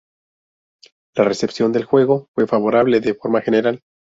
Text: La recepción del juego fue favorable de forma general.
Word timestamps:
La 1.15 1.23
recepción 1.25 1.71
del 1.71 1.83
juego 1.83 2.27
fue 2.33 2.47
favorable 2.47 3.01
de 3.01 3.13
forma 3.13 3.39
general. 3.41 3.81